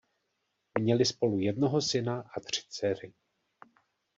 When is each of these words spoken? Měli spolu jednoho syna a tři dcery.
Měli 0.79 1.05
spolu 1.05 1.39
jednoho 1.39 1.81
syna 1.81 2.21
a 2.21 2.39
tři 2.39 2.61
dcery. 2.69 3.13